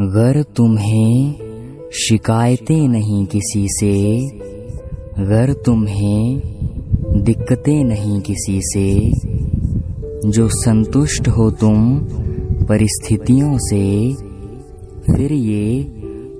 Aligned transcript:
गर 0.00 0.42
तुम्हें 0.42 1.34
शिकायतें 1.92 2.88
नहीं 2.88 3.26
किसी 3.26 3.66
से, 3.70 4.20
गर 5.24 5.52
तुम्हें 5.52 6.40
दिक्कतें 7.22 7.84
नहीं 7.84 8.20
किसी 8.20 8.60
से। 8.62 9.12
जो 10.30 10.48
संतुष्ट 10.48 11.28
हो 11.28 11.50
तुम 11.50 11.98
परिस्थितियों 12.64 13.58
से, 13.58 14.14
फिर 15.06 15.32
ये 15.32 15.82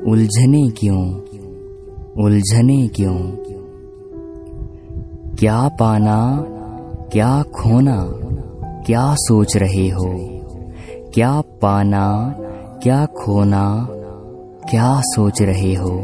उलझने 0.07 0.71
क्यों? 0.71 1.15
उलझने 2.25 2.89
क्यों? 2.89 3.19
क्या 5.35 5.69
पाना, 5.69 6.45
क्या 7.13 7.43
खोना, 7.43 8.11
क्या 8.87 9.15
सोच 9.15 9.57
रहे 9.57 9.89
हो? 9.89 10.19
क्या 11.15 11.41
पाना 11.41 12.37
क्या 12.85 13.07
खोना, 13.07 13.89
क्या 14.71 15.01
सोच 15.01 15.43
रहे 15.43 15.75
हो? 15.75 16.03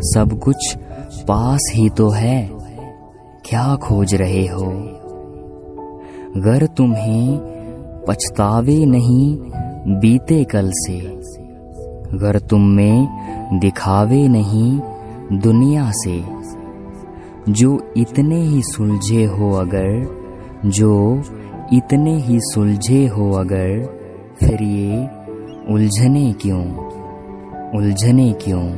सब 0.00 0.40
कुछ 0.44 0.76
पास 1.28 1.72
ही 1.74 1.90
तो 1.90 2.08
है, 2.08 2.50
क्या 3.44 3.76
खोज 3.76 4.14
रहे 4.14 4.46
हो? 4.46 4.66
अगर 6.36 6.66
तुम्हें 6.66 7.38
पछतावे 8.08 8.86
नहीं 8.86 9.36
बीते 10.00 10.44
कल 10.44 10.70
से 10.74 11.00
अगर 12.16 12.38
तुम 12.38 12.62
में 12.62 13.08
दिखावे 13.60 14.28
नहीं 14.28 14.80
दुनिया 15.38 15.90
से। 15.94 16.24
जो 17.48 17.94
इतने 17.96 18.40
ही 18.42 18.62
सुलझे 18.62 19.24
हो 19.24 19.52
अगर, 19.52 20.06
जो 20.66 21.22
इतने 21.72 22.16
ही 22.16 22.40
सुलझे 22.40 23.06
हो 23.06 23.32
अगर, 23.32 23.98
फिर 24.40 24.62
ये 24.62 25.23
उलझने 25.70 26.32
क्यों? 26.32 26.64
उलझने 27.76 28.32
क्यों? 28.32 28.70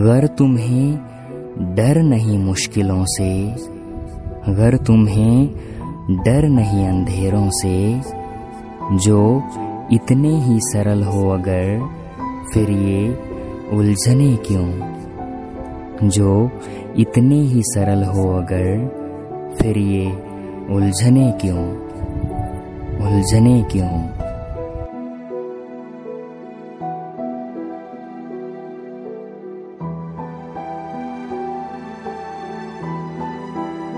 अगर 0.00 0.26
तुम्हें 0.26 0.94
डर 1.58 2.02
नहीं 2.02 2.38
मुश्किलों 2.38 3.04
से। 3.04 3.50
अगर 4.52 4.76
तुम्हें 4.76 5.46
डर 6.10 6.48
नहीं 6.48 6.88
अंधेरों 6.88 7.50
से। 7.52 8.00
जो 8.92 9.42
इतने 9.92 10.40
ही 10.40 10.58
सरल 10.60 11.02
हो 11.02 11.28
अगर, 11.28 11.88
फिर 12.54 12.70
ये 12.70 13.22
उलझने 13.72 14.36
क्यों? 14.36 14.92
जो 16.08 16.50
इतने 16.96 17.40
ही 17.40 17.62
सरल 17.64 18.04
हो 18.04 18.28
अगर, 18.28 19.02
फिर 19.60 19.78
ये 19.78 20.06
उलझने 20.70 21.32
क्यों? 21.40 21.72
उलझने 23.06 23.62
क्यों? 23.62 24.08